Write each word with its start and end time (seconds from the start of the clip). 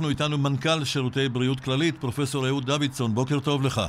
אנחנו 0.00 0.10
איתנו 0.10 0.38
מנכ"ל 0.38 0.84
שירותי 0.84 1.28
בריאות 1.28 1.60
כללית, 1.60 1.98
פרופסור 2.00 2.46
אהוד 2.46 2.64
דוידסון. 2.66 3.10
בוקר 3.14 3.40
טוב 3.40 3.62
לך. 3.66 3.80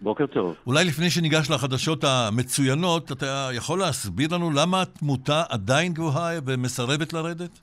בוקר 0.00 0.26
טוב. 0.26 0.56
אולי 0.66 0.84
לפני 0.84 1.10
שניגש 1.10 1.50
לחדשות 1.50 2.04
המצוינות, 2.04 3.12
אתה 3.12 3.48
יכול 3.52 3.78
להסביר 3.78 4.28
לנו 4.34 4.50
למה 4.50 4.82
התמותה 4.82 5.42
עדיין 5.48 5.92
גבוהה 5.92 6.38
ומסרבת 6.46 7.12
לרדת? 7.12 7.60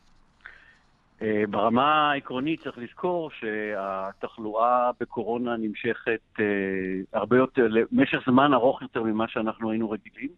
אה, 1.21 1.43
ברמה 1.49 2.11
העקרונית 2.11 2.63
צריך 2.63 2.77
לזכור 2.77 3.31
שהתחלואה 3.39 4.89
בקורונה 5.00 5.57
נמשכת 5.57 6.39
אה, 6.39 6.46
הרבה 7.14 7.38
יותר, 7.38 7.68
למשך 7.68 8.18
זמן 8.25 8.54
ארוך 8.54 8.82
יותר 8.82 9.04
ממה 9.04 9.28
שאנחנו 9.28 9.71
היינו 9.71 9.89
רגילים. 9.89 10.30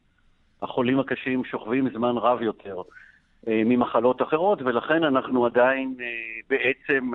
החולים 0.62 1.00
הקשים 1.00 1.46
שוכבים 1.46 1.90
זמן 1.94 2.18
רב 2.18 2.42
יותר 2.42 2.82
ממחלות 3.48 4.22
אחרות, 4.22 4.62
ולכן 4.62 5.04
אנחנו 5.04 5.46
עדיין 5.46 5.96
בעצם 6.50 7.12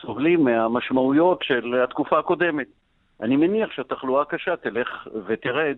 סובלים 0.00 0.44
מהמשמעויות 0.44 1.42
של 1.42 1.74
התקופה 1.84 2.18
הקודמת. 2.18 2.66
אני 3.20 3.36
מניח 3.36 3.70
שהתחלואה 3.72 4.22
הקשה 4.22 4.56
תלך 4.56 4.88
ותרד. 5.26 5.76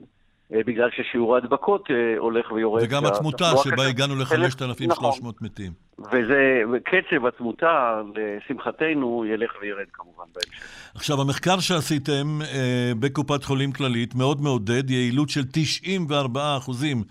אה, 0.54 0.60
בגלל 0.66 0.88
ששיעור 0.96 1.34
ההדבקות 1.34 1.91
אה, 1.91 2.18
הולך 2.18 2.52
ויורד. 2.52 2.82
וגם 2.82 3.06
התמותה, 3.06 3.45
שבה 3.65 3.87
הגענו 3.87 4.15
ל-5,300 4.15 4.87
נכון. 4.87 5.12
מתים. 5.40 5.73
וזה, 5.98 6.62
קצב 6.84 7.27
התמותה, 7.27 8.02
לשמחתנו, 8.15 9.24
ילך 9.27 9.51
וירד 9.60 9.87
כמובן 9.92 10.24
בהמשך. 10.34 10.65
עכשיו, 10.95 11.20
המחקר 11.20 11.60
שעשיתם 11.60 12.38
אה, 12.42 12.92
בקופת 13.01 13.45
חולים 13.45 13.73
כללית 13.73 14.15
מאוד 14.15 14.40
מעודד 14.40 14.90
יעילות 14.90 15.29
של 15.29 15.42
94 15.52 16.56
אחוזים. 16.56 17.02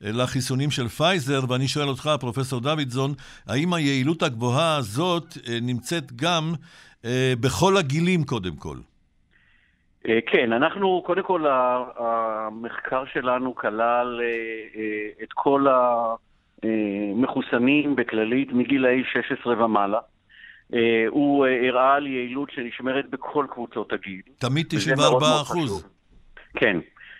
לחיסונים 0.00 0.70
של 0.70 0.88
פייזר, 0.88 1.40
ואני 1.48 1.68
שואל 1.68 1.88
אותך, 1.88 2.10
פרופסור 2.20 2.60
דוידזון, 2.60 3.14
האם 3.48 3.74
היעילות 3.74 4.22
הגבוהה 4.22 4.76
הזאת 4.76 5.24
נמצאת 5.62 6.12
גם 6.12 6.52
בכל 7.40 7.76
הגילים 7.76 8.24
קודם 8.24 8.56
כל? 8.56 8.76
אה, 10.08 10.18
כן, 10.26 10.52
אנחנו, 10.52 11.02
קודם 11.06 11.22
כל, 11.22 11.44
המחקר 11.96 13.04
שלנו 13.12 13.54
כלל 13.54 14.20
אה, 14.20 14.26
אה, 14.80 15.08
את 15.22 15.32
כל 15.34 15.66
המחוסנים 16.62 17.96
בכללית 17.96 18.52
מגילאי 18.52 19.02
16 19.12 19.64
ומעלה. 19.64 19.98
הוא 21.08 21.46
הראה 21.46 21.94
על 21.94 22.06
יעילות 22.06 22.50
שנשמרת 22.50 23.10
בכל 23.10 23.46
קבוצות 23.50 23.92
הגיל. 23.92 24.20
תמיד 24.38 24.66
94 24.68 25.26
אחוז. 25.42 25.88
כן. 26.54 26.76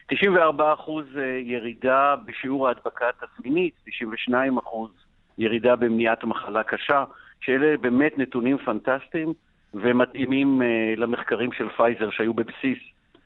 94 0.06 0.72
אחוז 0.72 1.04
ירידה 1.42 2.14
בשיעור 2.24 2.68
ההדבקה 2.68 3.06
התסמינית, 3.08 3.74
92 3.84 4.58
אחוז 4.58 4.90
ירידה 5.38 5.76
במניעת 5.76 6.24
מחלה 6.24 6.62
קשה, 6.62 7.04
שאלה 7.40 7.76
באמת 7.76 8.18
נתונים 8.18 8.58
פנטסטיים. 8.58 9.32
ומתאימים 9.74 10.62
uh, 10.62 11.00
למחקרים 11.00 11.52
של 11.52 11.68
פייזר 11.68 12.10
שהיו 12.10 12.34
בבסיס 12.34 12.78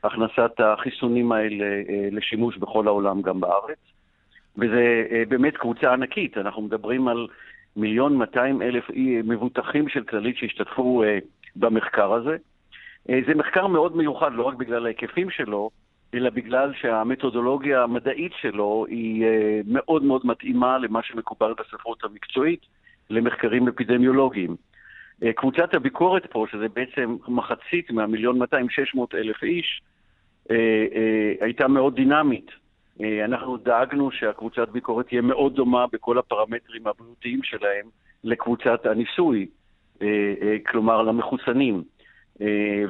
הכנסת 0.05 0.61
החיסונים 0.61 1.33
האלה 1.33 1.65
uh, 1.65 2.15
לשימוש 2.15 2.57
בכל 2.57 2.87
העולם, 2.87 3.23
גם 3.23 3.41
בארץ. 3.41 3.79
וזה 4.57 5.05
באמת 5.29 5.57
קבוצה 5.57 5.93
ענקית, 5.93 6.39
אנחנו 6.39 6.63
מדברים 6.63 7.09
על 7.09 7.27
מיליון 7.77 8.17
200 8.17 8.63
אלף 8.63 8.85
מבוטחים 9.25 9.89
של 9.89 10.05
כללית 10.05 10.37
שהשתתפו 10.37 11.05
במחקר 11.57 12.13
הזה. 12.13 12.37
זה 13.05 13.35
מחקר 13.35 13.67
מאוד 13.67 13.97
מיוחד, 13.97 14.33
לא 14.33 14.43
רק 14.43 14.55
בגלל 14.55 14.87
ההיקפים 14.87 15.31
שלו, 15.31 15.71
אלא 16.15 16.31
בגלל 16.31 16.73
שהמתודולוגיה 16.81 17.83
המדעית 17.83 18.33
שלו 18.41 18.87
היא 18.89 19.25
uh, 19.25 19.29
מאוד 19.67 20.05
מאוד 20.05 20.27
מתאימה 20.27 20.79
למה 20.79 21.03
שמקובל 21.03 21.55
בספרות 21.59 22.05
המקצועית 22.05 22.61
למחקרים 23.11 23.69
אפידמיולוגיים. 23.69 24.57
אה, 25.23 25.33
קבוצת 25.33 25.75
הביקורת 25.75 26.27
פה, 26.27 26.47
שזה 26.53 26.69
בעצם 26.69 27.17
מחצית 27.29 27.91
מהמיליון 27.91 28.39
200, 28.39 28.71
600 28.71 29.15
אלף 29.15 29.43
איש, 29.43 29.83
אה, 30.51 30.57
אה, 30.95 31.33
הייתה 31.41 31.69
מאוד 31.69 31.95
דינמית. 31.95 32.51
אנחנו 33.25 33.57
דאגנו 33.57 34.11
שהקבוצת 34.11 34.69
ביקורת 34.69 35.07
תהיה 35.07 35.21
מאוד 35.21 35.55
דומה 35.55 35.87
בכל 35.93 36.19
הפרמטרים 36.19 36.87
הבריאותיים 36.87 37.43
שלהם 37.43 37.87
לקבוצת 38.25 38.87
הניסוי, 38.87 39.47
כלומר 40.67 41.03
למחוסנים. 41.03 41.83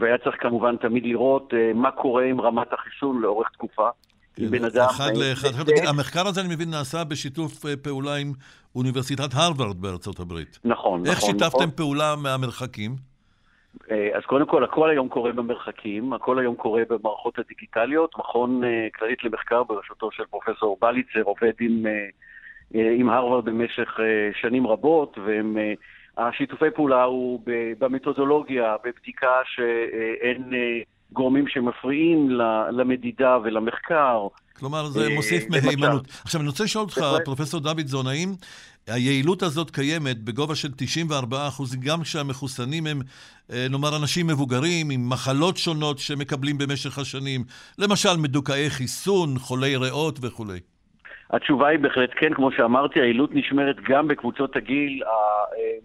והיה 0.00 0.18
צריך 0.24 0.36
כמובן 0.40 0.76
תמיד 0.76 1.04
לראות 1.06 1.54
מה 1.74 1.90
קורה 1.90 2.24
עם 2.24 2.40
רמת 2.40 2.72
החיסון 2.72 3.20
לאורך 3.20 3.48
תקופה. 3.52 3.88
כן, 4.36 4.50
בן 4.50 4.64
אדם... 4.64 4.86
אחד 4.90 5.10
לאחד. 5.16 5.48
המחקר 5.88 6.26
הזה, 6.26 6.40
אני 6.40 6.54
מבין, 6.54 6.70
נעשה 6.70 7.04
בשיתוף 7.04 7.52
פעולה 7.82 8.14
עם 8.16 8.32
אוניברסיטת 8.76 9.34
הרווארד 9.34 9.82
בארצות 9.82 10.20
הברית. 10.20 10.58
נכון, 10.64 11.00
נכון. 11.00 11.06
איך 11.06 11.20
שיתפתם 11.20 11.58
נכון. 11.58 11.70
פעולה 11.70 12.14
מהמרחקים? 12.22 12.96
אה, 13.90 14.08
אז 14.16 14.22
קודם 14.24 14.46
כל, 14.46 14.64
הכל 14.64 14.90
היום 14.90 15.08
קורה 15.08 15.32
במרחקים, 15.32 16.12
הכל 16.12 16.38
היום 16.38 16.54
קורה 16.54 16.82
במערכות 16.88 17.38
הדיגיטליות. 17.38 18.18
מכון 18.18 18.64
אה, 18.64 18.88
כללית 18.98 19.24
למחקר 19.24 19.62
בראשותו 19.64 20.10
של 20.12 20.22
פרופסור 20.30 20.78
בליצר 20.80 21.22
עובד 21.22 21.52
עם, 21.60 21.86
אה, 21.86 22.92
עם 22.98 23.08
הרווארד 23.10 23.44
במשך 23.44 23.98
שנים 24.40 24.66
רבות, 24.66 25.18
והשיתופי 26.20 26.70
פעולה 26.74 27.02
הוא 27.02 27.40
במתודולוגיה, 27.78 28.76
בבדיקה 28.84 29.32
שאין 29.44 30.52
גורמים 31.12 31.48
שמפריעים 31.48 32.30
למדידה 32.70 33.38
ולמחקר. 33.44 34.26
כלומר, 34.58 34.86
זה 34.86 35.06
אה, 35.06 35.14
מוסיף 35.14 35.44
מהימנות. 35.50 36.06
עכשיו, 36.24 36.40
אני 36.40 36.48
רוצה 36.48 36.64
לשאול 36.64 36.84
אותך, 36.84 37.00
פרופסור 37.24 37.60
דוידזון, 37.60 38.06
האם 38.06 38.34
היעילות 38.86 39.42
הזאת 39.42 39.70
קיימת 39.70 40.18
בגובה 40.18 40.54
של 40.54 40.68
94 40.76 41.48
אחוז, 41.48 41.76
גם 41.76 42.02
כשהמחוסנים 42.02 42.86
הם, 42.86 43.00
אה, 43.52 43.66
נאמר, 43.70 43.96
אנשים 43.96 44.26
מבוגרים 44.26 44.90
עם 44.90 45.08
מחלות 45.08 45.56
שונות 45.56 45.98
שמקבלים 45.98 46.58
במשך 46.58 46.98
השנים, 46.98 47.44
למשל 47.78 48.16
מדוכאי 48.16 48.70
חיסון, 48.70 49.38
חולי 49.38 49.76
ריאות 49.76 50.18
וכולי? 50.22 50.60
התשובה 51.32 51.68
היא 51.68 51.78
בהחלט 51.78 52.10
כן, 52.16 52.34
כמו 52.34 52.52
שאמרתי, 52.52 53.00
היעילות 53.00 53.34
נשמרת 53.34 53.76
גם 53.88 54.08
בקבוצות 54.08 54.56
הגיל 54.56 55.02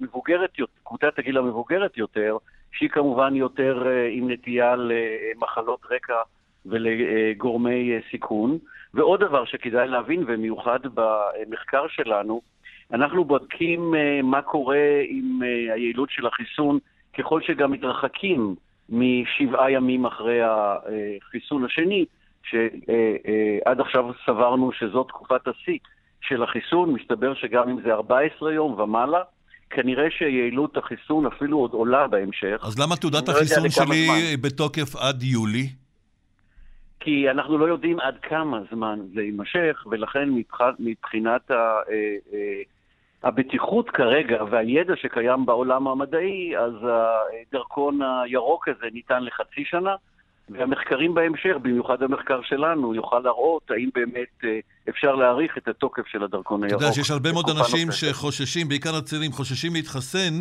המבוגרת, 0.02 0.50
קבוצת 0.84 1.20
הגיל 1.20 1.38
המבוגרת 1.38 1.98
יותר, 1.98 2.38
שהיא 2.72 2.90
כמובן 2.90 3.36
יותר 3.36 3.84
אה, 3.88 4.08
עם 4.12 4.32
נטייה 4.32 4.76
למחלות 4.76 5.80
רקע 5.92 6.16
ולגורמי 6.66 7.92
אה, 7.92 8.00
סיכון. 8.12 8.58
ועוד 8.94 9.20
דבר 9.20 9.46
שכדאי 9.46 9.88
להבין, 9.88 10.24
ומיוחד 10.28 10.80
במחקר 10.94 11.88
שלנו, 11.88 12.42
אנחנו 12.94 13.26
בודקים 13.26 13.96
אה, 13.96 14.20
מה 14.24 14.42
קורה 14.42 15.02
עם 15.08 15.42
היעילות 15.74 16.10
של 16.10 16.28
החיסון 16.28 16.80
ככל 17.18 17.42
שגם 17.42 17.72
מתרחקים 17.72 18.56
משבעה 18.90 19.72
ימים 19.72 20.06
אחרי 20.06 20.40
החיסון 20.44 21.66
השני, 21.66 22.06
שעד 22.50 23.80
עכשיו 23.80 24.06
סברנו 24.26 24.72
שזאת 24.72 25.08
תקופת 25.08 25.48
השיא 25.48 25.78
של 26.22 26.44
החיסון, 26.44 26.94
מסתבר 26.94 27.34
שגם 27.34 27.70
אם 27.70 27.82
זה 27.82 27.94
14 27.94 28.54
יום 28.54 28.80
ומעלה, 28.80 29.22
כנראה 29.70 30.12
שיעילות 30.12 30.78
החיסון 30.78 31.26
אפילו 31.26 31.58
עוד 31.58 31.74
עולה 31.74 32.08
בהמשך. 32.08 32.60
אז 32.64 32.80
למה 32.80 32.96
תעודת 32.96 33.28
לא 33.28 33.34
החיסון 33.34 33.70
שלי 33.70 34.06
זמן. 34.06 34.42
בתוקף 34.42 34.96
עד 34.96 35.24
יולי? 35.24 35.68
כי 37.00 37.30
אנחנו 37.32 37.58
לא 37.58 37.66
יודעים 37.66 38.00
עד 38.00 38.16
כמה 38.22 38.60
זמן 38.72 39.00
זה 39.14 39.22
יימשך, 39.22 39.86
ולכן 39.92 40.30
מבחינת 40.80 41.52
ה, 41.52 41.54
אה, 41.54 42.16
אה, 42.34 42.62
הבטיחות 43.24 43.90
כרגע 43.90 44.44
והידע 44.52 44.94
שקיים 44.96 45.46
בעולם 45.46 45.88
המדעי, 45.88 46.58
אז 46.58 46.74
הדרכון 46.84 48.00
הירוק 48.02 48.68
הזה 48.68 48.86
ניתן 48.94 49.24
לחצי 49.24 49.66
שנה. 49.66 49.96
והמחקרים 50.50 51.14
בהמשך, 51.14 51.56
במיוחד 51.62 52.04
המחקר 52.04 52.42
שלנו, 52.44 52.96
יוכל 52.96 53.20
להראות 53.20 53.72
האם 53.72 53.90
באמת 53.96 54.44
אה, 54.44 54.60
אפשר 54.90 55.16
להעריך 55.16 55.58
את 55.58 55.68
התוקף 55.68 56.08
של 56.08 56.24
הדרכון 56.24 56.64
הירוק. 56.64 56.78
אתה 56.78 56.86
יודע 56.86 56.96
שיש 56.96 57.12
הרבה 57.12 57.32
מאוד 57.32 57.50
אנשים 57.50 57.88
נוספת. 57.88 58.08
שחוששים, 58.08 58.68
בעיקר 58.68 58.96
הצעירים, 58.96 59.32
חוששים 59.32 59.74
להתחסן, 59.74 60.34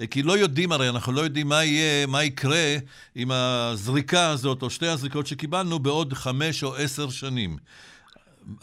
אה, 0.00 0.06
כי 0.06 0.22
לא 0.22 0.32
יודעים 0.32 0.72
הרי, 0.72 0.88
אנחנו 0.88 1.12
לא 1.12 1.20
יודעים 1.20 1.48
מה 1.48 1.64
יהיה, 1.64 2.06
מה 2.06 2.24
יקרה 2.24 2.74
עם 3.14 3.28
הזריקה 3.30 4.30
הזאת, 4.30 4.62
או 4.62 4.70
שתי 4.70 4.86
הזריקות 4.86 5.26
שקיבלנו, 5.26 5.78
בעוד 5.78 6.12
חמש 6.12 6.64
או 6.64 6.74
עשר 6.74 7.08
שנים. 7.08 7.50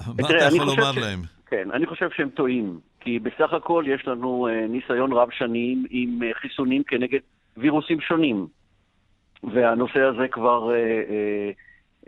מה 0.08 0.30
אתה 0.30 0.56
יכול 0.56 0.66
לומר 0.66 0.94
ש... 0.94 0.98
להם? 0.98 1.20
כן, 1.46 1.72
אני 1.74 1.86
חושב 1.86 2.10
שהם 2.16 2.30
טועים. 2.30 2.80
כי 3.00 3.20
בסך 3.20 3.54
הכל 3.54 3.84
יש 3.88 4.08
לנו 4.08 4.48
אה, 4.48 4.68
ניסיון 4.68 5.14
רב 5.14 5.30
שנים 5.32 5.86
עם 5.90 6.20
חיסונים 6.42 6.84
כנגד 6.84 7.20
וירוסים 7.58 8.02
שונים. 8.02 8.48
והנושא 9.44 10.00
הזה 10.00 10.28
כבר 10.28 10.72
אה, 10.72 10.76
אה, 10.76 11.52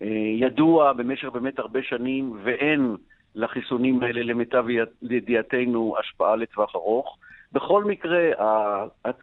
אה, 0.01 0.07
ידוע 0.39 0.93
במשך 0.93 1.27
באמת 1.27 1.59
הרבה 1.59 1.83
שנים, 1.83 2.37
ואין 2.43 2.95
לחיסונים 3.35 4.03
האלה, 4.03 4.23
למיטב 4.23 4.65
ידיעתנו, 5.01 5.95
השפעה 5.99 6.35
לטווח 6.35 6.75
ארוך. 6.75 7.17
בכל 7.51 7.83
מקרה, 7.83 8.31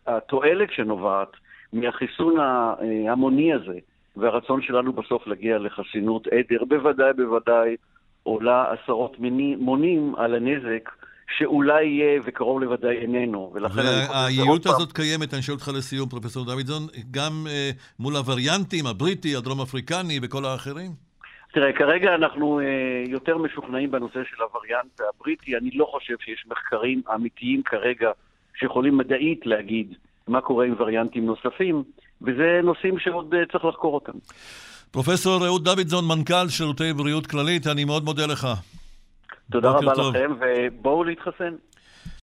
התועלת 0.07 0.73
שנובעת 0.73 1.29
מהחיסון 1.73 2.35
ההמוני 2.41 3.53
הזה, 3.53 3.79
והרצון 4.17 4.63
שלנו 4.63 4.93
בסוף 4.93 5.27
להגיע 5.27 5.59
לחסינות 5.59 6.27
עדר, 6.27 6.65
בוודאי 6.65 7.13
בוודאי 7.13 7.77
עולה 8.23 8.73
עשרות 8.73 9.17
מונים 9.59 10.15
על 10.17 10.35
הנזק 10.35 10.91
שאולי 11.39 11.85
יהיה 11.85 12.21
וקרוב 12.25 12.61
לוודאי 12.61 12.97
איננו. 12.97 13.55
והיעילות 13.75 14.67
הזאת 14.67 14.93
פעם... 14.93 15.05
קיימת, 15.05 15.35
אני 15.35 15.43
שואל 15.43 15.57
אותך 15.57 15.71
לסיום, 15.75 16.09
פרופסור 16.09 16.45
דוידזון, 16.45 16.83
גם 17.11 17.47
אה, 17.51 17.71
מול 17.99 18.17
הווריאנטים, 18.17 18.87
הבריטי, 18.87 19.37
הדרום 19.37 19.61
אפריקני 19.61 20.21
וכל 20.23 20.45
האחרים? 20.45 20.91
תראה, 21.55 21.73
כרגע 21.73 22.15
אנחנו 22.15 22.61
אה, 22.61 22.65
יותר 23.09 23.39
משוכנעים 23.39 23.91
בנושא 23.91 24.21
של 24.31 24.43
הווריאנט 24.43 25.01
הבריטי. 25.01 25.57
אני 25.57 25.71
לא 25.75 25.85
חושב 25.91 26.15
שיש 26.25 26.45
מחקרים 26.47 27.03
אמיתיים 27.15 27.63
כרגע 27.63 28.11
שיכולים 28.59 28.97
מדעית 28.97 29.47
להגיד 29.47 29.95
מה 30.29 30.41
קורה 30.41 30.67
עם 30.67 30.75
וריאנטים 30.79 31.27
נוספים, 31.27 31.83
וזה 32.23 32.61
נושאים 32.63 32.99
שעוד 32.99 33.35
אה, 33.35 33.47
צריך 33.53 33.65
לחקור 33.65 33.95
אותם. 33.95 34.13
פרופסור 34.91 35.47
אהוד 35.47 35.65
דוידזון, 35.65 36.05
מנכ"ל 36.09 36.49
שירותי 36.49 36.93
בריאות 36.93 37.27
כללית, 37.27 37.67
אני 37.67 37.85
מאוד 37.85 38.05
מודה 38.05 38.27
לך. 38.27 38.49
תודה 39.51 39.71
רבה 39.71 39.95
טוב. 39.95 40.17
לכם, 40.17 40.33
ובואו 40.41 41.05
להתחסן. 41.05 41.55